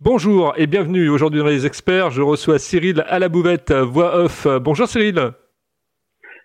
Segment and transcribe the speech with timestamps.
[0.00, 2.10] Bonjour et bienvenue aujourd'hui dans les experts.
[2.10, 4.46] Je reçois Cyril à la bouvette, voix off.
[4.62, 5.32] Bonjour Cyril.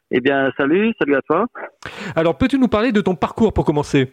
[0.09, 1.45] Eh bien, salut, salut à toi.
[2.15, 4.11] Alors, peux-tu nous parler de ton parcours pour commencer?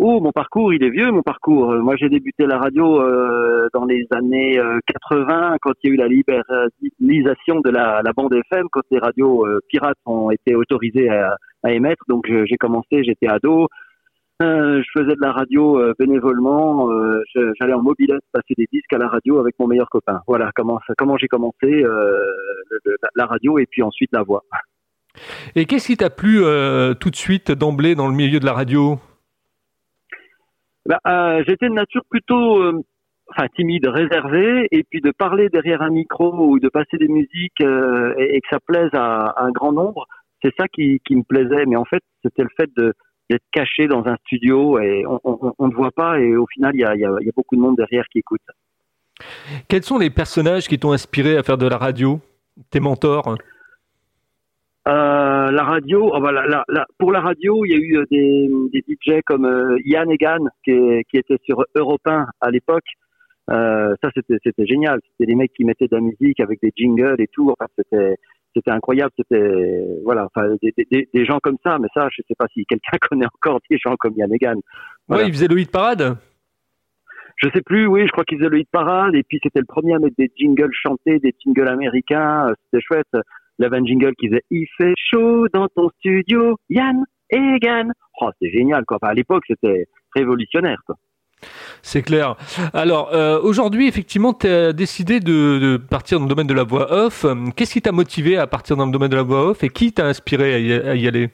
[0.00, 1.70] Oh, mon parcours, il est vieux, mon parcours.
[1.70, 5.92] Euh, moi, j'ai débuté la radio euh, dans les années 80, euh, quand il y
[5.92, 11.08] a eu la libéralisation de la, bande FM, quand les radios pirates ont été autorisées
[11.08, 12.02] à, à émettre.
[12.08, 13.68] Donc, j'ai commencé, j'étais ado.
[14.42, 16.90] Euh, je faisais de la radio euh, bénévolement.
[16.90, 20.20] Euh, j'allais en mobilette passer des disques à la radio avec mon meilleur copain.
[20.26, 21.84] Voilà comment comment j'ai commencé
[23.14, 24.42] la radio et puis ensuite la voix.
[25.54, 26.42] Et qu'est-ce qui t'a plu
[27.00, 28.98] tout de suite d'emblée dans le milieu de la radio?
[30.86, 30.98] Bah,
[31.46, 32.62] J'étais de nature plutôt
[33.28, 37.60] enfin timide, réservée, et puis de parler derrière un micro ou de passer des musiques
[37.60, 40.06] et, que ça plaise à, un grand nombre,
[40.42, 41.64] c'est ça qui, qui, me plaisait.
[41.66, 42.92] Mais en fait, c'était le fait de,
[43.32, 46.84] d'être caché dans un studio et on ne voit pas et au final il y
[46.84, 48.42] a, y a, beaucoup de monde derrière qui écoute.
[49.68, 52.20] Quels sont les personnages qui t'ont inspiré à faire de la radio
[52.70, 53.36] Tes mentors?
[54.88, 58.04] Euh, la radio, oh bah, la, la, pour la radio, il y a eu euh,
[58.10, 60.72] des, des DJ comme euh, Yann Egan qui,
[61.08, 62.84] qui, était sur Europe 1 à l'époque.
[63.50, 64.98] Euh, ça, c'était, c'était génial.
[65.12, 67.52] C'était des mecs qui mettaient de la musique avec des jingles et tout.
[67.52, 68.16] Enfin, c'était,
[68.54, 69.12] c'était incroyable.
[69.16, 71.78] C'était voilà, enfin des, des, des, gens comme ça.
[71.78, 74.60] Mais ça, je sais pas si quelqu'un connaît encore des gens comme Yann Egan.
[75.08, 75.24] Voilà.
[75.24, 76.16] Ouais, il faisait le hit parade.
[77.36, 77.86] Je sais plus.
[77.86, 79.14] Oui, je crois qu'il faisait le hit parade.
[79.14, 82.48] Et puis c'était le premier à mettre des jingles chantés, des jingles américains.
[82.48, 83.22] Euh, c'était chouette.
[83.58, 87.90] Il avait un jingle qui faisait "Il fait chaud dans ton studio, Yann Egan".
[88.20, 88.98] Oh, c'est génial quoi.
[89.00, 90.96] Enfin, à l'époque, c'était révolutionnaire quoi.
[91.82, 92.36] C'est clair.
[92.72, 96.92] Alors, euh, aujourd'hui, effectivement, tu as décidé de, partir dans le domaine de la voix
[96.92, 97.26] off.
[97.56, 99.92] Qu'est-ce qui t'a motivé à partir dans le domaine de la voix off et qui
[99.92, 101.30] t'a inspiré à y, aller?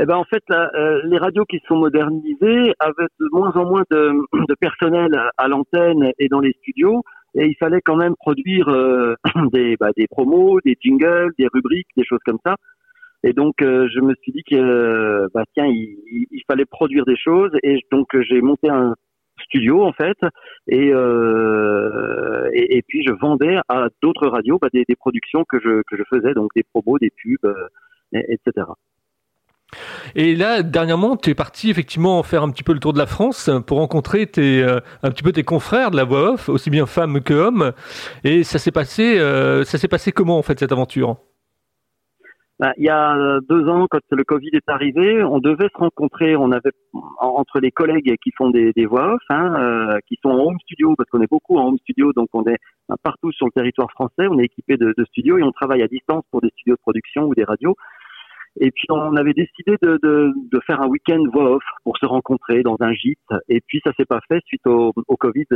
[0.00, 3.82] Eh ben en fait, euh, les radios qui sont modernisées avaient de moins en moins
[3.90, 7.02] de, personnel à, l'antenne et dans les studios,
[7.34, 9.14] et il fallait quand même produire euh,
[9.80, 12.56] bah, des promos, des jingles, des rubriques, des choses comme ça.
[13.24, 17.16] Et donc, euh, je me suis dit que, euh, bah, tiens, il, fallait produire des
[17.16, 17.52] choses.
[17.62, 18.94] Et donc, j'ai monté un
[19.40, 20.16] studio, en fait.
[20.66, 25.96] Et, euh, et, puis, je vendais à d'autres radios bah, des, productions que je, que
[25.96, 27.54] je faisais, donc des promos, des pubs,
[28.12, 28.66] etc.
[30.14, 33.06] Et là, dernièrement, tu es parti effectivement faire un petit peu le tour de la
[33.06, 34.62] France pour rencontrer tes,
[35.02, 37.72] un petit peu tes confrères de la voix off, aussi bien femmes que hommes.
[38.24, 39.16] Et ça s'est passé,
[39.64, 41.16] ça s'est passé comment en fait cette aventure?
[42.62, 46.36] Bah, il y a deux ans, quand le Covid est arrivé, on devait se rencontrer.
[46.36, 46.70] On avait
[47.18, 50.94] entre les collègues qui font des, voix off, hein, euh, qui sont en home studio,
[50.96, 52.58] parce qu'on est beaucoup en home studio, donc on est
[53.02, 54.28] partout sur le territoire français.
[54.30, 56.80] On est équipé de, de, studios et on travaille à distance pour des studios de
[56.80, 57.74] production ou des radios.
[58.60, 62.06] Et puis on avait décidé de, de, de faire un week-end voix off pour se
[62.06, 63.18] rencontrer dans un gîte.
[63.48, 65.46] Et puis ça s'est pas fait suite au, au Covid.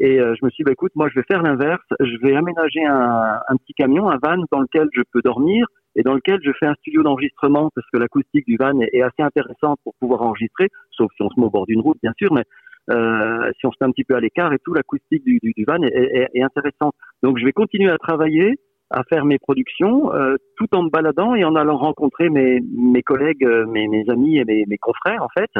[0.00, 1.84] Et euh, je me suis dit, bah, écoute, moi je vais faire l'inverse.
[2.00, 6.02] Je vais aménager un, un petit camion, un van dans lequel je peux dormir et
[6.02, 9.78] dans lequel je fais un studio d'enregistrement parce que l'acoustique du van est, assez intéressante
[9.84, 12.44] pour pouvoir enregistrer, sauf si on se met au bord d'une route bien sûr, mais
[12.90, 15.52] euh, si on se met un petit peu à l'écart et tout, l'acoustique du, du,
[15.54, 16.94] du, van est, est, est, intéressante.
[17.22, 18.58] Donc je vais continuer à travailler,
[18.90, 23.02] à faire mes productions, euh, tout en me baladant et en allant rencontrer mes, mes
[23.02, 25.50] collègues, euh, mes, mes amis et mes, mes confrères en fait.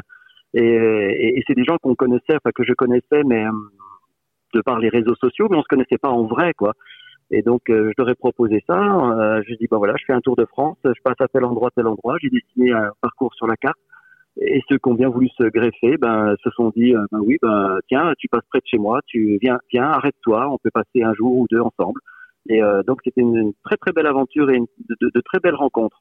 [0.54, 3.50] Et, et, et c'est des gens qu'on connaissait, enfin que je connaissais, mais euh,
[4.54, 6.74] de par les réseaux sociaux, mais on se connaissait pas en vrai quoi.
[7.30, 8.76] Et donc, euh, je leur ai proposé ça.
[8.76, 11.44] Euh, je dis, ben voilà, je fais un tour de France, je passe à tel
[11.44, 12.16] endroit, tel endroit.
[12.20, 13.78] J'ai dessiné un parcours sur la carte.
[14.40, 17.36] Et ceux qui ont bien voulu se greffer, ben, se sont dit, euh, ben oui,
[17.42, 21.02] ben, tiens, tu passes près de chez moi, tu viens, viens, arrête-toi, on peut passer
[21.02, 22.00] un jour ou deux ensemble.
[22.48, 25.54] Et euh, donc, c'était une, très très belle aventure et une, de, de très belles
[25.54, 26.00] rencontres.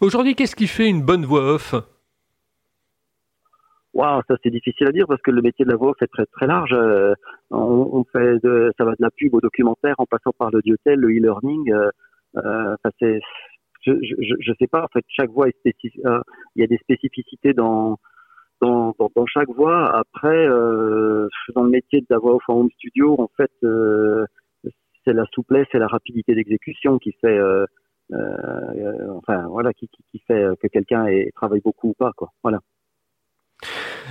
[0.00, 1.74] Aujourd'hui, qu'est-ce qui fait une bonne voix off?
[3.94, 6.26] Waouh, ça c'est difficile à dire parce que le métier de la voix c'est très
[6.26, 6.72] très large.
[6.72, 7.14] Euh,
[7.50, 10.98] on, on, fait de, ça va de la pub au documentaire en passant par l'audiotel,
[10.98, 11.72] le e-learning.
[11.72, 11.90] Euh,
[12.36, 13.20] euh, c'est,
[13.82, 14.82] je, je, je sais pas.
[14.84, 16.04] En fait, chaque voix est spécifique.
[16.06, 16.20] Euh,
[16.56, 17.98] il y a des spécificités dans
[18.60, 19.94] dans, dans, chaque voix.
[19.96, 23.52] Après, euh, dans le métier de la voix en home studio, en fait,
[25.04, 27.38] c'est la souplesse et la rapidité d'exécution qui fait.
[28.10, 32.30] enfin, voilà, qui, qui, qui fait que quelqu'un travaille beaucoup ou pas, quoi.
[32.42, 32.60] Voilà.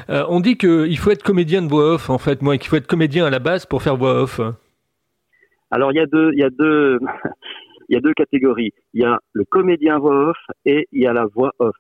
[0.10, 2.76] Euh, on dit qu'il faut être comédien de voix off, en fait, moi, qu'il faut
[2.76, 4.40] être comédien à la base pour faire voix off.
[5.72, 7.00] Alors, il y a deux, il y a deux,
[7.90, 8.72] il y a deux catégories.
[8.94, 11.76] Il y a le comédien voix off et il y a la voix off.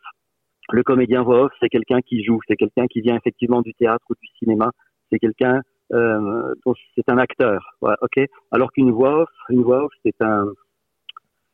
[0.71, 4.05] Le comédien voix off, c'est quelqu'un qui joue, c'est quelqu'un qui vient effectivement du théâtre
[4.09, 4.71] ou du cinéma,
[5.11, 5.61] c'est quelqu'un,
[5.93, 6.53] euh,
[6.95, 8.25] c'est un acteur, ok.
[8.51, 10.45] Alors qu'une voix off, une voix off, c'est un,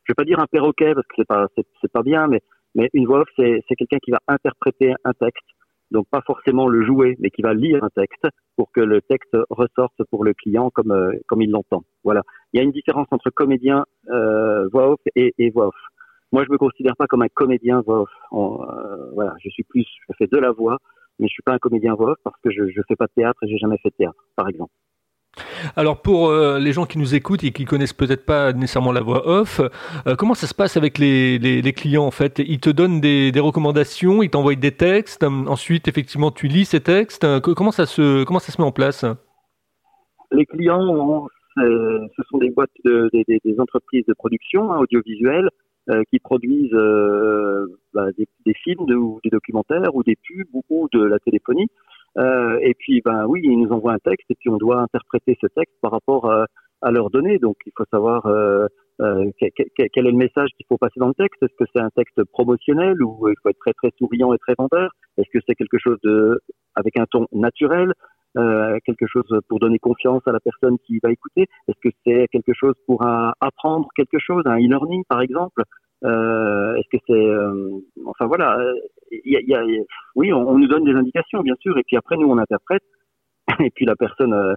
[0.04, 2.42] je vais pas dire un perroquet parce que c'est pas, c'est pas bien, mais
[2.76, 5.44] mais une voix off, c'est quelqu'un qui va interpréter un texte
[5.92, 9.36] donc pas forcément le jouer, mais qui va lire un texte pour que le texte
[9.50, 11.84] ressorte pour le client comme euh, comme il l'entend.
[12.04, 12.22] Voilà.
[12.54, 15.76] Il y a une différence entre comédien euh, voix off et, et, voix off.
[16.32, 18.10] Moi, je me considère pas comme un comédien voix off.
[18.34, 20.78] Euh, voilà, je suis plus, je fais de la voix,
[21.18, 23.14] mais je suis pas un comédien voix off parce que je je fais pas de
[23.16, 24.72] théâtre et j'ai jamais fait de théâtre, par exemple.
[25.76, 29.02] Alors pour euh, les gens qui nous écoutent et qui connaissent peut-être pas nécessairement la
[29.02, 29.62] voix off,
[30.08, 32.40] euh, comment ça se passe avec les, clients en fait?
[32.40, 36.82] Ils te donnent des, recommandations, ils t'envoient des textes, euh, ensuite effectivement tu lis ces
[36.82, 37.26] textes.
[37.42, 39.06] comment ça se met en place?
[40.32, 41.28] Les clients,
[41.58, 45.50] ce sont des boîtes de, des, entreprises de production hein, audiovisuelle
[46.12, 46.78] qui produisent
[47.96, 51.68] bah, des, des, films ou des documentaires ou des pubs ou de la téléphonie.
[52.18, 55.38] Euh, et puis, ben oui, ils nous envoient un texte et puis on doit interpréter
[55.42, 56.46] ce texte par rapport à,
[56.82, 57.40] à leurs données.
[57.40, 58.68] Donc, il faut savoir euh,
[59.02, 61.42] euh, quel, est le message qu'il faut passer dans le texte.
[61.42, 64.56] Est-ce que c'est un texte promotionnel ou il faut être très très souriant et très
[64.58, 64.92] vendeur?
[65.18, 66.40] Est-ce que c'est quelque chose de
[66.76, 67.94] avec un ton naturel
[68.38, 71.48] euh, quelque chose pour donner confiance à la personne qui va écouter?
[71.68, 73.06] Est-ce que c'est quelque chose pour
[73.42, 75.64] apprendre quelque chose, un e-learning par exemple?
[75.64, 78.58] euh, Est-ce que c'est, euh, enfin voilà,
[79.12, 79.84] il y a, y a,
[80.16, 82.84] oui, on, nous donne des indications bien sûr, et puis après nous on interprète,
[83.60, 84.54] et puis la personne euh,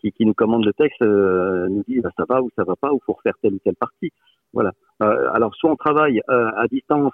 [0.00, 2.76] qui, qui, nous commande le texte euh, nous dit bah, ça va ou ça va
[2.76, 4.10] pas, ou faut refaire telle ou telle partie.
[4.52, 4.70] Voilà.
[5.00, 7.12] alors soit on travaille à distance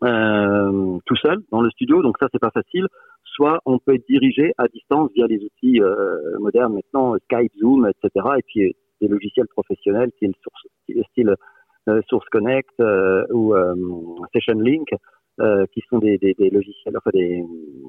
[0.00, 2.86] tout seul dans le studio, donc ça c'est pas facile.
[3.24, 5.80] Soit on peut être dirigé à distance via les outils
[6.38, 8.26] modernes maintenant, Skype, Zoom, etc.
[8.38, 10.32] Et puis des logiciels professionnels qui est
[10.88, 11.34] le style euh,
[12.08, 13.74] Source Connect euh, ou euh,
[14.32, 14.88] Session Link,
[15.72, 17.44] qui sont des, des, des, logiciels, enfin des,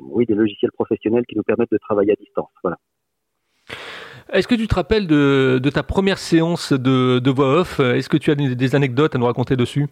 [0.09, 2.49] oui, des logiciels professionnels qui nous permettent de travailler à distance.
[2.61, 2.77] Voilà.
[4.33, 7.79] Est-ce que tu te rappelles de, de ta première séance de, de voix off?
[7.79, 9.87] Est-ce que tu as des, anecdotes à nous raconter dessus?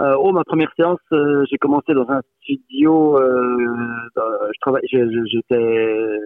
[0.00, 1.00] Euh, oh, ma première séance,
[1.50, 3.18] j'ai commencé dans un studio.
[3.18, 3.76] Euh,
[4.16, 6.18] je travaille, j'étais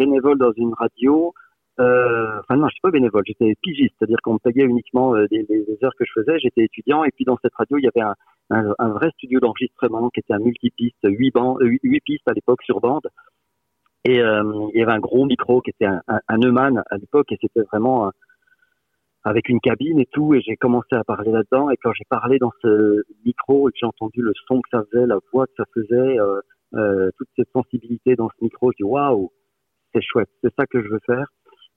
[0.00, 1.32] bénévole dans une radio
[1.80, 5.26] euh, enfin non, je suis pas bénévole, j'étais pigiste, c'est-à-dire qu'on me payait uniquement euh,
[5.30, 5.46] des,
[5.84, 6.38] heures que je faisais.
[6.40, 8.06] J'étais étudiant et puis dans cette radio, il y avait
[8.50, 12.62] un, un, vrai studio d'enregistrement qui était un multipiste, huit bandes, huit pistes à l'époque
[12.64, 13.06] sur bande.
[14.04, 14.42] Et euh,
[14.74, 17.62] il y avait un gros micro qui était un, un, Neumann à l'époque et c'était
[17.62, 18.10] vraiment
[19.22, 20.34] avec une cabine et tout.
[20.34, 21.70] Et j'ai commencé à parler là-dedans.
[21.70, 24.82] Et quand j'ai parlé dans ce micro et que j'ai entendu le son que ça
[24.90, 26.16] faisait, la voix que ça faisait,
[26.74, 29.30] euh, toute cette sensibilité dans ce micro, je dis waouh,
[29.94, 31.26] c'est chouette, c'est ça que je veux faire.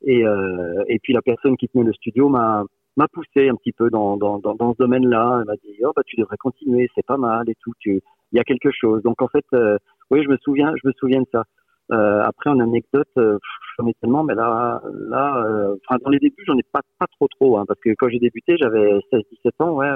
[0.03, 2.63] Et, euh, et puis la personne qui tenait le studio m'a
[2.98, 5.39] m'a poussé un petit peu dans, dans, dans, dans ce domaine-là.
[5.42, 7.71] Elle m'a dit oh bah tu devrais continuer, c'est pas mal et tout.
[7.80, 8.01] Tu
[8.31, 9.01] il y a quelque chose.
[9.03, 9.77] Donc en fait, euh,
[10.09, 11.44] oui, je me souviens, je me souviens de ça.
[11.92, 13.38] Euh, après en anecdote, euh,
[13.77, 17.07] j'en ai tellement, mais là, là, euh, enfin dans les débuts, j'en ai pas pas
[17.07, 19.89] trop trop, hein, parce que quand j'ai débuté, j'avais 16-17 ans, ouais,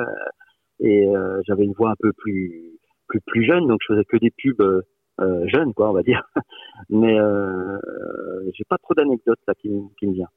[0.81, 4.17] et euh, j'avais une voix un peu plus plus plus jeune, donc je faisais que
[4.17, 4.83] des pubs
[5.21, 6.23] euh, jeune, quoi, on va dire.
[6.89, 7.77] Mais euh,
[8.53, 9.69] j'ai pas trop d'anecdotes là qui,
[9.99, 10.29] qui me vient.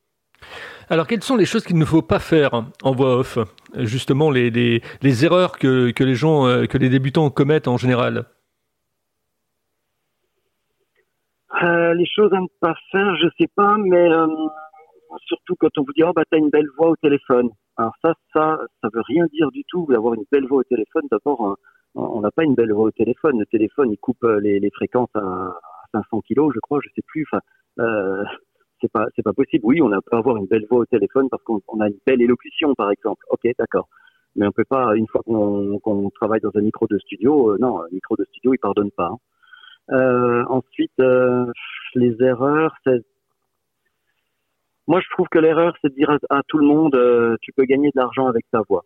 [0.88, 3.38] Alors, quelles sont les choses qu'il ne faut pas faire en voix off
[3.74, 7.76] Justement, les, les, les erreurs que, que, les gens, euh, que les débutants commettent en
[7.76, 8.24] général?
[11.62, 14.08] Euh, Les choses à ne pas faire, je sais pas, mais
[15.26, 17.48] surtout quand on vous dit oh bah t'as une belle voix au téléphone.
[17.76, 21.02] Alors ça, ça, ça veut rien dire du tout d'avoir une belle voix au téléphone.
[21.10, 21.56] D'abord,
[21.94, 23.38] on n'a pas une belle voix au téléphone.
[23.38, 25.54] Le téléphone, il coupe euh, les, fréquences à
[25.92, 27.26] 500 kilos, je crois, je sais plus.
[27.30, 27.40] Enfin,
[27.80, 28.24] euh,
[28.80, 29.64] c'est pas, c'est pas possible.
[29.64, 32.74] Oui, on peut avoir une belle voix au téléphone parce qu'on a une belle élocution,
[32.74, 33.24] par exemple.
[33.30, 33.88] Ok, d'accord.
[34.36, 37.80] Mais on peut pas, une fois qu'on travaille dans un micro de studio, euh, non,
[37.82, 39.10] un micro de studio, il pardonne pas.
[39.10, 39.18] Hein.
[39.90, 41.46] Euh, ensuite, euh,
[41.94, 43.02] les erreurs, c'est
[44.86, 46.96] moi, je trouve que l'erreur, c'est de dire à, tout le monde,
[47.42, 48.84] tu peux gagner de l'argent avec ta voix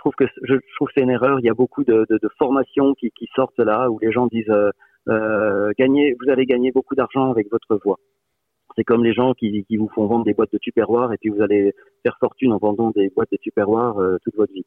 [0.00, 1.38] trouve que je trouve que c'est une erreur.
[1.40, 2.06] Il y a beaucoup de,
[2.38, 4.70] formations qui, sortent là où les gens disent euh,
[5.08, 7.98] euh, vous allez gagner beaucoup d'argent avec votre voix.
[8.76, 11.42] C'est comme les gens qui, vous font vendre des boîtes de tupperware et puis vous
[11.42, 14.64] allez faire fortune en vendant des boîtes de tupperware euh, toute votre vie.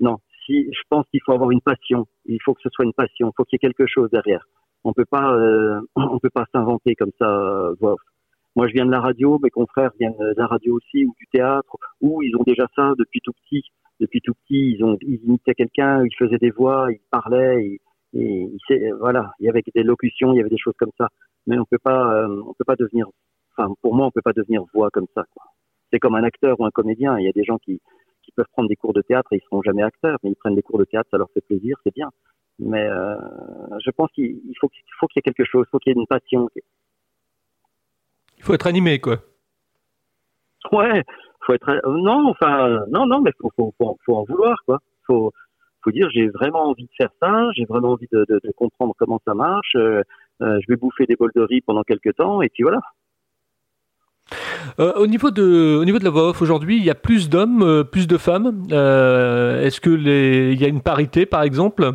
[0.00, 2.06] Non, si je pense qu'il faut avoir une passion.
[2.26, 3.28] Il faut que ce soit une passion.
[3.28, 4.44] Il faut qu'il y ait quelque chose derrière.
[4.82, 5.34] On peut pas,
[5.96, 7.26] on peut pas s'inventer comme ça.
[7.26, 7.74] Euh,
[8.56, 11.26] Moi, je viens de la radio, mes confrères viennent de la radio aussi ou du
[11.32, 13.62] théâtre, où ils ont déjà ça depuis tout petit
[14.00, 17.78] depuis tout petit, ils ont ils imitaient quelqu'un, ils faisaient des voix, ils parlaient,
[18.14, 21.08] et, voilà, il y avait des locutions, il y avait des choses comme ça.
[21.46, 23.06] Mais on peut pas, euh, on peut pas devenir,
[23.56, 25.24] enfin pour moi, on peut pas devenir voix comme ça.
[25.92, 27.18] C'est comme un acteur ou un comédien.
[27.18, 27.80] Il y a des gens qui
[28.24, 30.54] qui peuvent prendre des cours de théâtre et ils seront jamais acteurs, mais ils prennent
[30.54, 32.10] des cours de théâtre, ça leur fait plaisir, c'est bien.
[32.58, 33.16] Mais euh,
[33.84, 35.96] je pense qu'il faut qu'il faut qu'il y ait quelque chose, il faut qu'il y
[35.96, 36.48] ait une passion.
[38.38, 39.18] Il faut être animé, quoi.
[40.72, 41.02] Ouais,
[41.46, 44.80] faut être non enfin non non mais faut faut en vouloir quoi
[45.84, 49.34] faut dire, j'ai vraiment envie de faire ça, j'ai vraiment envie de, comprendre comment ça
[49.34, 49.76] marche.
[49.76, 50.02] Euh,
[50.42, 52.80] euh, je vais bouffer des bols de riz pendant quelques temps, et puis voilà.
[54.80, 57.28] Euh, au, niveau de, au niveau de la voix off aujourd'hui, il y a plus
[57.28, 58.66] d'hommes, euh, plus de femmes.
[58.72, 61.92] Euh, Est-ce que les, il y a une parité, par exemple?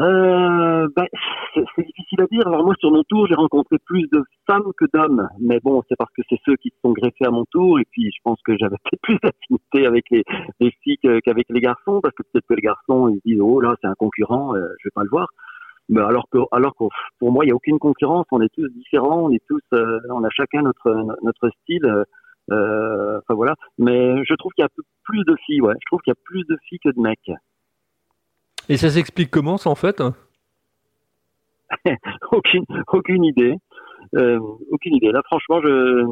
[0.00, 1.06] Euh, ben,
[1.54, 2.46] c'est difficile à dire.
[2.46, 5.28] Alors moi, sur mon tour, j'ai rencontré plus de femmes que d'hommes.
[5.40, 7.78] Mais bon, c'est parce que c'est ceux qui se sont greffés à mon tour.
[7.78, 10.24] Et puis, je pense que j'avais peut-être plus d'affinité avec les,
[10.60, 12.00] les filles qu'avec les garçons.
[12.00, 14.88] Parce que peut-être que les garçons, ils disent, oh là, c'est un concurrent, euh, je
[14.88, 15.28] vais pas le voir.
[15.90, 16.84] Mais alors que, alors que
[17.18, 18.26] pour moi, il n'y a aucune concurrence.
[18.30, 19.24] On est tous différents.
[19.24, 22.04] On est tous, euh, on a chacun notre notre style.
[22.52, 23.54] Euh, enfin voilà.
[23.78, 24.70] Mais je trouve qu'il y a
[25.04, 25.60] plus de filles.
[25.60, 27.32] Ouais, je trouve qu'il y a plus de filles que de mecs.
[28.70, 30.00] Et ça s'explique comment, ça, en fait?
[32.32, 33.56] Aucune, aucune idée.
[34.16, 34.38] Euh,
[34.70, 35.10] aucune idée.
[35.10, 36.04] Là, franchement, je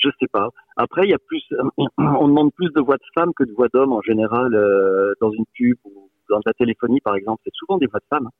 [0.00, 0.48] je sais pas.
[0.76, 1.42] Après, il y a plus,
[1.98, 5.30] on demande plus de voix de femmes que de voix d'hommes en général euh, dans
[5.30, 7.42] une pub ou dans la téléphonie, par exemple.
[7.44, 8.30] C'est souvent des voix de femmes.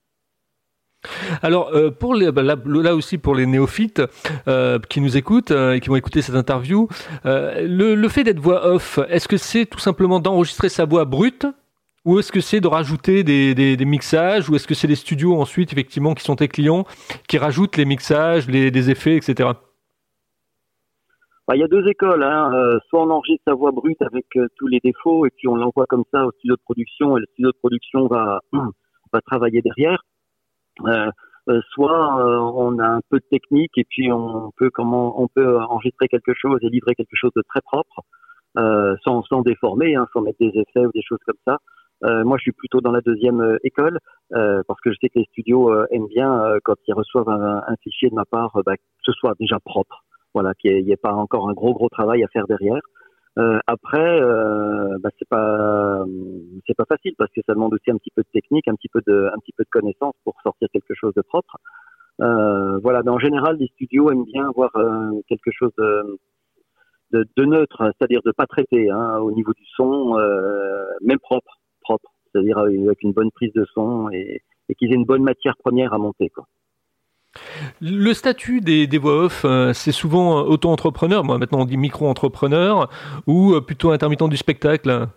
[1.43, 4.03] Alors, euh, pour les, bah, là, là, aussi pour les néophytes
[4.89, 6.89] qui nous écoutent et qui vont écouter cette interview,
[7.25, 11.47] le, le, fait d'être voix off, est-ce que c'est tout simplement d'enregistrer sa voix brute?
[12.05, 15.73] Ou est-ce que c'est de rajouter des, mixages Ou est-ce que c'est les studios ensuite,
[15.73, 16.85] effectivement, qui sont tes clients,
[17.29, 19.51] qui rajoutent les mixages, les, effets, etc.
[21.47, 22.23] Bah, il y a deux écoles.
[22.23, 22.53] Hein.
[22.55, 25.57] Euh, soit on enregistre sa voix brute avec euh, tous les défauts et puis on
[25.57, 28.41] l'envoie comme ça au studio de production et le studio de production va,
[29.13, 30.03] va travailler derrière.
[30.87, 31.11] Euh,
[31.71, 32.15] soit
[32.55, 36.35] on a un peu de technique et puis on peut comment on peut enregistrer quelque
[36.35, 38.03] chose et livrer quelque chose de très propre
[39.05, 41.59] sans, sans déformer, hein, sans mettre des effets ou des choses comme ça.
[42.05, 43.99] Euh, moi, je suis plutôt dans la deuxième euh, école
[44.33, 47.77] euh, parce que je sais que les studios aiment bien quand ils reçoivent un, un,
[47.83, 51.13] fichier de ma part, bah, que ce soit déjà propre, voilà, qu'il n'y ait, pas
[51.13, 52.83] encore un gros gros travail à faire derrière.
[53.67, 54.21] après,
[55.01, 56.05] bah, c'est pas
[56.67, 58.89] c'est pas facile parce que ça demande aussi un petit peu de technique, un petit
[58.89, 61.57] peu de un petit peu de connaissance pour sortir quelque chose de propre.
[62.19, 64.71] voilà, mais en général, les studios aiment bien avoir
[65.29, 66.19] quelque chose de
[67.13, 70.17] de, de neutre, c'est-à-dire de pas traiter hein, au niveau du son,
[71.01, 71.58] même propre
[72.39, 74.43] c'est-à-dire avec une bonne prise de son et,
[74.79, 76.31] qu'ils aient une bonne matière première à monter.
[77.81, 82.91] Le statut des, voix off, euh, c'est souvent auto-entrepreneur, moi maintenant on dit micro-entrepreneur,
[83.27, 85.09] ou euh, plutôt intermittent du spectacle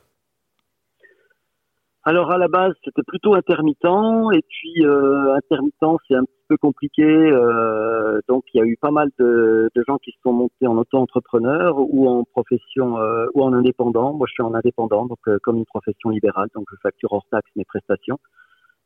[2.04, 3.86] alors à la base c'était plutôt intermittent
[4.34, 8.76] et puis euh, intermittent c'est un petit peu compliqué euh, donc il y a eu
[8.78, 13.28] pas mal de, de, gens qui se sont montés en auto-entrepreneur ou en profession euh,
[13.36, 14.14] ou en indépendant.
[14.14, 17.26] Moi je suis en indépendant donc euh, comme une profession libérale donc je facture hors
[17.30, 18.18] taxe mes prestations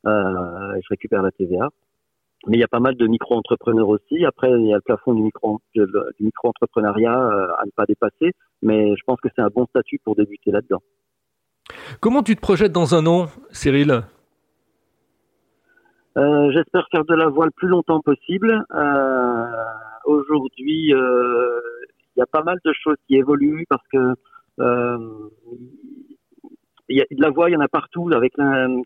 [0.06, 1.68] euh, et je récupère la TVA.
[2.48, 4.26] Mais il y a pas mal de micro-entrepreneurs aussi.
[4.26, 5.86] Après il y a le plafond du micro du
[6.20, 10.16] micro-entrepreneuriat euh, à ne pas dépasser, mais je pense que c'est un bon statut pour
[10.16, 10.82] débuter là-dedans.
[12.00, 14.02] Comment tu te projettes dans un an, Cyril?
[16.16, 18.64] Euh, J'espère faire de la voile le plus longtemps possible.
[18.74, 19.44] Euh,
[20.04, 21.60] Aujourd'hui, euh,
[22.14, 24.14] il y a pas mal de choses qui évoluent parce que
[24.58, 25.30] de
[27.20, 28.34] la voix, il y en a partout, avec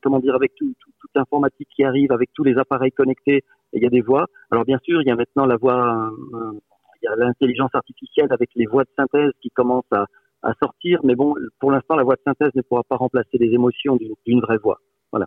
[0.03, 3.83] comment dire, avec tout, tout, toute l'informatique qui arrive, avec tous les appareils connectés, il
[3.83, 4.29] y a des voix.
[4.51, 6.11] Alors bien sûr, il y a maintenant la voix,
[7.03, 10.07] il y a l'intelligence artificielle avec les voix de synthèse qui commencent à,
[10.43, 13.53] à sortir, mais bon, pour l'instant, la voix de synthèse ne pourra pas remplacer les
[13.53, 14.81] émotions d'une vraie voix.
[15.13, 15.27] Voilà.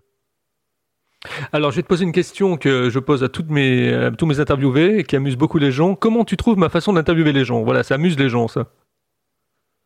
[1.51, 4.25] Alors, je vais te poser une question que je pose à, toutes mes, à tous
[4.25, 5.95] mes interviewés et qui amuse beaucoup les gens.
[5.95, 7.63] Comment tu trouves ma façon d'interviewer les gens?
[7.63, 8.67] Voilà, ça amuse les gens, ça.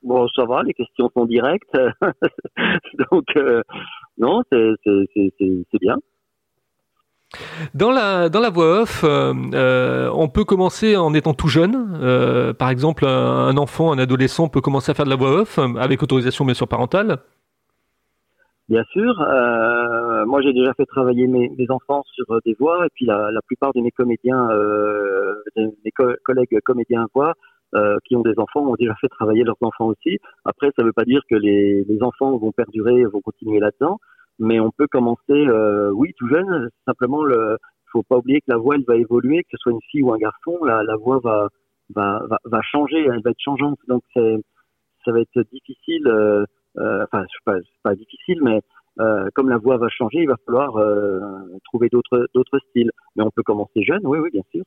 [0.02, 1.78] Bon, ça va, les questions sont directes.
[3.12, 3.62] Donc, euh,
[4.18, 5.98] non, c'est bien.
[7.74, 11.98] Dans la, dans la voix off, euh, euh, on peut commencer en étant tout jeune.
[12.02, 15.60] Euh, par exemple, un, enfant, un adolescent peut commencer à faire de la voix off
[15.78, 17.18] avec autorisation bien sûr parentale.
[18.70, 19.14] Bien sûr.
[20.26, 23.72] Moi, j'ai déjà fait travailler mes, enfants sur des voix et puis la, la plupart
[23.74, 24.48] de mes comédiens,
[25.56, 27.34] mes co collègues comédiens voix
[28.06, 30.18] qui ont des enfants ont déjà fait travailler leurs enfants aussi.
[30.44, 34.00] Après, ça ne veut pas dire que les, les enfants vont perdurer, vont continuer là-dedans
[34.40, 36.70] mais on peut commencer, euh, oui, tout jeune.
[36.86, 37.58] Simplement, il
[37.92, 40.14] faut pas oublier que la voix, elle va évoluer, que ce soit une fille ou
[40.14, 41.50] un garçon, la, voix va,
[41.96, 43.80] va, va, va, changer, elle va être changeante.
[43.88, 46.08] Donc, ça va être difficile.
[46.08, 46.46] Euh,
[46.80, 48.62] euh, enfin, pas, pas difficile, mais
[49.00, 51.20] euh, comme la voix va changer, il va falloir euh,
[51.66, 52.92] trouver d'autres d'autres styles.
[53.16, 54.64] Mais on peut commencer jeune, oui, oui, bien sûr.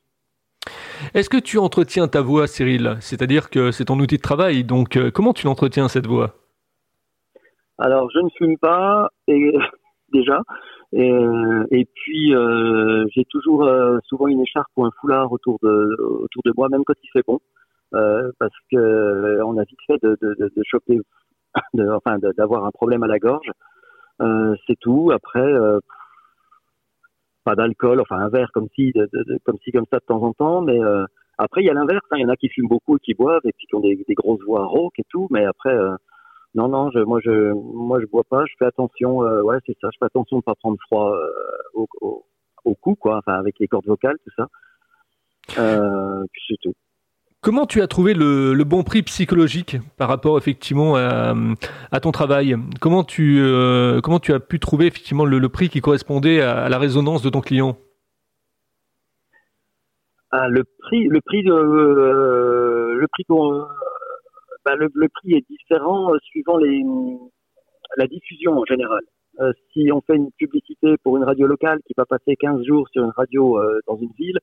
[1.13, 2.97] Est-ce que tu entretiens ta voix, Cyril?
[2.99, 4.63] C'est-à-dire que c'est ton outil de travail.
[4.63, 6.35] Donc, comment tu l'entretiens cette voix
[7.81, 9.53] alors, je ne fume pas, et,
[10.13, 10.41] déjà.
[10.93, 11.11] Et,
[11.71, 16.41] et puis, euh, j'ai toujours euh, souvent une écharpe ou un foulard autour de, autour
[16.45, 17.39] de moi, même quand il fait bon,
[17.93, 20.99] euh, parce que on a vite fait de, de, de, choper
[21.73, 23.51] de, enfin d'avoir un problème à la gorge.
[24.21, 25.11] Euh, c'est tout.
[25.13, 25.79] Après, euh,
[27.43, 28.93] pas d'alcool, enfin un verre comme si,
[29.45, 30.61] comme si comme ça de temps en temps.
[30.61, 31.05] Mais euh,
[31.37, 32.05] après, il y a l'inverse.
[32.11, 32.17] Hein.
[32.17, 33.95] Il y en a qui fument beaucoup et qui boivent et puis qui ont des,
[34.07, 35.27] des grosses voix rauques et tout.
[35.31, 35.95] Mais après, euh,
[36.55, 38.45] non, non, je, moi je, moi je bois pas.
[38.45, 39.17] Je fais attention.
[39.17, 39.89] ouais, c'est ça.
[39.93, 41.13] Je fais attention de pas prendre froid
[41.73, 42.25] au, au,
[42.65, 43.17] au cou, quoi.
[43.17, 44.47] Enfin, avec les cordes vocales, tout ça.
[46.31, 46.73] puis c'est tout.
[47.43, 51.33] Comment tu as trouvé le, le, bon prix psychologique par rapport effectivement à,
[51.91, 52.55] à ton travail?
[52.79, 56.65] Comment tu euh, comment tu as pu trouver effectivement le, le prix qui correspondait à,
[56.65, 57.77] à, la résonance de ton client?
[60.29, 63.65] Ah, Le prix le prix de euh, le prix euh,
[64.65, 66.83] bah, le, le, prix est différent euh, suivant les
[67.97, 69.01] la diffusion en général.
[69.39, 72.87] Euh, si on fait une publicité pour une radio locale qui va passer 15 jours
[72.89, 74.39] sur une radio dans une ville,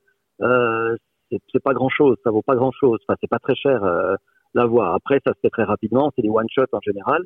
[1.51, 2.99] c'est pas grand chose, ça vaut pas grand chose.
[3.07, 4.15] Enfin, c'est pas très cher euh,
[4.53, 4.95] l'avoir.
[4.95, 7.23] Après, ça se fait très rapidement, c'est des one shot en général.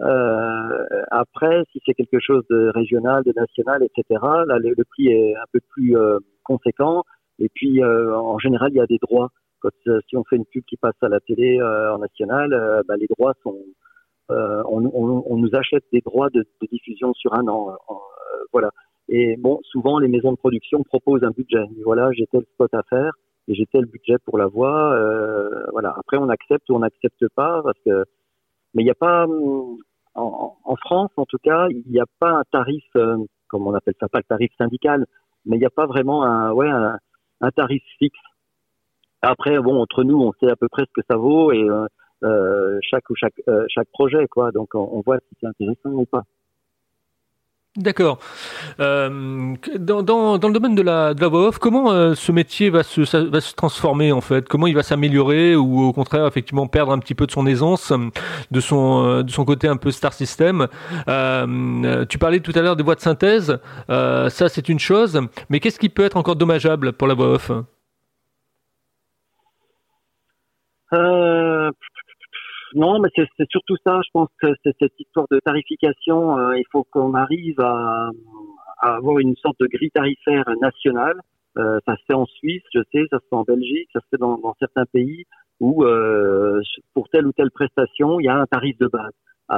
[0.00, 5.34] Euh, après, si c'est quelque chose de régional, de national, etc., là, le, prix est
[5.34, 7.02] un peu plus euh, conséquent.
[7.38, 9.30] Et puis, euh, en général, il y a des droits.
[9.88, 13.06] Euh, si on fait une pub qui passe à la télé en national, bah, les
[13.06, 13.56] droits sont,
[14.28, 17.76] on, on, nous achète des droits de, diffusion sur un an.
[18.52, 18.70] voilà.
[19.08, 21.64] Et bon, souvent, les maisons de production proposent un budget.
[21.84, 23.12] Voilà, j'ai tel spot à faire
[23.48, 24.92] et j'ai tel budget pour la voix.
[24.94, 25.94] Euh, voilà.
[25.96, 28.04] Après, on accepte ou on n'accepte pas parce que,
[28.74, 29.26] mais il n'y a pas
[30.14, 33.16] en, en, France, en tout cas, il n'y a pas un tarif, euh,
[33.48, 35.06] comme on appelle ça, pas le tarif syndical,
[35.44, 38.18] mais il n'y a pas vraiment un, ouais, un, tarif fixe.
[39.26, 41.86] Après, bon, entre nous, on sait à peu près ce que ça vaut et euh,
[42.22, 44.52] euh chaque ou chaque euh, chaque projet, quoi.
[44.52, 46.22] Donc, on, voit si c'est intéressant ou pas.
[47.76, 48.20] D'accord.
[48.78, 54.12] Dans, le domaine de la, de voix off, comment ce métier va se, se transformer
[54.12, 54.48] en fait?
[54.48, 57.92] Comment il va s'améliorer ou au contraire effectivement perdre un petit peu de son aisance,
[58.50, 60.68] de son, de son côté un peu star system?
[61.06, 65.78] Tu parlais tout à l'heure des voix de synthèse, ça c'est une chose, mais qu'est-ce
[65.78, 67.52] qui peut être encore dommageable pour la voix off?
[70.92, 71.70] Euh,
[72.74, 74.00] non, mais c'est surtout ça.
[74.04, 76.38] Je pense que c'est cette histoire de tarification.
[76.38, 78.10] Euh, il faut qu'on arrive à,
[78.82, 81.20] à, avoir une sorte de grille tarifaire nationale.
[81.58, 84.06] Euh, ça se fait en Suisse, je sais, ça se fait en Belgique, ça se
[84.10, 85.24] fait dans, dans certains pays
[85.58, 86.60] où euh,
[86.92, 89.12] pour telle ou telle prestation, il y a un tarif de base.
[89.52, 89.56] Euh,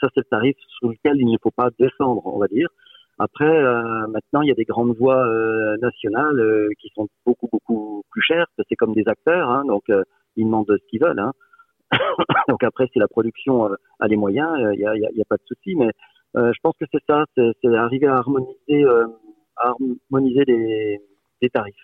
[0.00, 2.68] ça, c'est le tarif sur lequel il ne faut pas descendre, on va dire.
[3.18, 5.26] Après, euh, maintenant, il y a des grandes voix
[5.80, 8.46] nationales qui sont beaucoup beaucoup plus chères.
[8.68, 9.84] C'est comme des acteurs, hein, donc
[10.38, 11.18] ils demandent ce qu'ils veulent.
[11.18, 11.32] Hein.
[12.48, 15.42] Donc après, si la production euh, a les moyens, il euh, n'y a, pas de
[15.46, 15.74] souci.
[15.76, 15.90] Mais
[16.36, 18.84] euh, je pense que c'est ça, c'est arriver à harmoniser,
[19.56, 20.98] à harmoniser les,
[21.42, 21.74] les tarifs.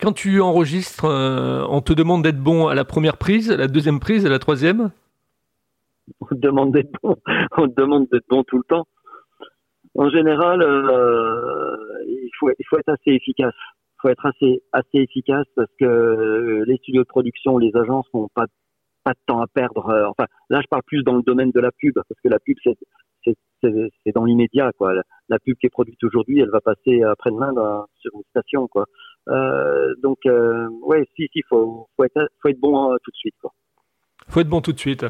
[0.00, 3.98] Quand tu enregistres, on te demande d'être bon à la première prise, à la deuxième
[3.98, 4.90] prise, à la troisième?
[6.20, 7.16] On te demande d'être bon,
[7.56, 8.86] on te demande d'être bon tout le temps.
[9.96, 13.54] En général, euh, il, faut, il faut être assez efficace
[14.00, 18.28] faut être assez assez efficace parce que euh, les studios de production, les agences n'ont
[18.34, 18.46] pas
[19.04, 19.88] pas de temps à perdre.
[19.88, 22.40] Euh, enfin, là, je parle plus dans le domaine de la pub parce que la
[22.40, 22.76] pub c'est
[23.62, 24.94] c'est dans l'immédiat quoi.
[25.28, 27.52] La, pub qui est produite aujourd'hui, elle va passer après-demain
[28.00, 28.86] sur une station quoi.
[29.28, 33.16] Euh, donc euh, ouais, si si, faut faut être faut être bon euh, tout de
[33.16, 33.52] suite quoi
[34.36, 35.06] faut être bon tout de suite.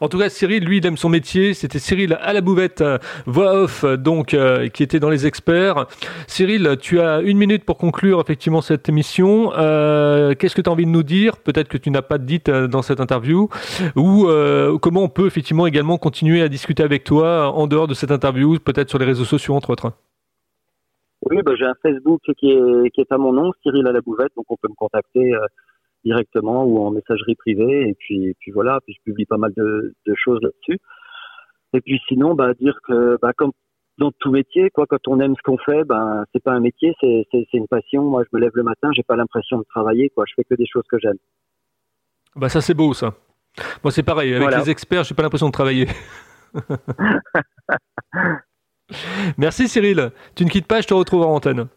[0.00, 1.52] En tout cas, Cyril, lui, il aime son métier.
[1.52, 2.84] C'était Cyril à la bouvette,
[3.26, 5.86] voix off, donc, euh, qui était dans les experts.
[6.28, 9.52] Cyril, tu as une minute pour conclure effectivement cette émission.
[9.56, 11.38] Euh, Qu'est-ce que tu as envie de nous dire?
[11.38, 13.48] Peut-être que tu n'as pas dit euh, dans cette interview.
[13.96, 14.28] Ou
[14.80, 18.60] comment on peut effectivement également continuer à discuter avec toi en dehors de cette interview,
[18.60, 19.90] peut-être sur les réseaux sociaux, entre autres?
[21.28, 24.02] Oui, bah, j'ai un Facebook qui est, qui est à mon nom, Cyril à la
[24.02, 25.34] bouvette, donc on peut me contacter
[26.08, 27.88] directement ou en messagerie privée.
[27.88, 30.78] Et puis, puis voilà, puis je publie pas mal de, de choses là-dessus.
[31.74, 33.52] Et puis sinon, bah, dire que bah, comme
[33.98, 36.94] dans tout métier, quoi, quand on aime ce qu'on fait, ben c'est pas un métier,
[37.00, 38.04] c'est une passion.
[38.04, 40.24] Moi, je me lève le matin, j'ai pas l'impression de travailler, quoi.
[40.26, 41.18] Je fais que des choses que j'aime.
[42.36, 43.14] Bah ça c'est beau ça.
[43.82, 44.58] Moi c'est pareil, avec voilà.
[44.58, 45.88] les experts, j'ai pas l'impression de travailler.
[49.36, 50.12] Merci Cyril.
[50.36, 51.68] Tu ne quittes pas, je te retrouve en antenne.